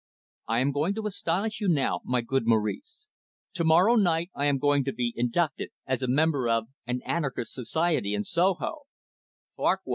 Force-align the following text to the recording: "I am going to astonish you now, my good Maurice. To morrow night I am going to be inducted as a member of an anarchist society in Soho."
"I 0.47 0.61
am 0.61 0.71
going 0.71 0.95
to 0.95 1.05
astonish 1.05 1.61
you 1.61 1.67
now, 1.67 1.99
my 2.03 2.21
good 2.21 2.47
Maurice. 2.47 3.07
To 3.53 3.63
morrow 3.63 3.93
night 3.93 4.31
I 4.33 4.45
am 4.45 4.57
going 4.57 4.83
to 4.85 4.91
be 4.91 5.13
inducted 5.15 5.69
as 5.85 6.01
a 6.01 6.07
member 6.07 6.49
of 6.49 6.69
an 6.87 7.03
anarchist 7.03 7.53
society 7.53 8.15
in 8.15 8.23
Soho." 8.23 8.87